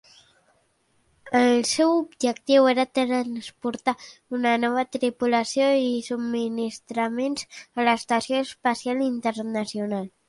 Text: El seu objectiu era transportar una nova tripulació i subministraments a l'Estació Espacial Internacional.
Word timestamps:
El 1.39 1.59
seu 1.71 1.89
objectiu 1.97 2.69
era 2.71 2.85
transportar 2.99 3.95
una 4.37 4.53
nova 4.63 4.85
tripulació 4.97 5.69
i 5.83 5.93
subministraments 6.09 7.47
a 7.77 7.87
l'Estació 7.91 8.41
Espacial 8.49 9.09
Internacional. 9.11 10.11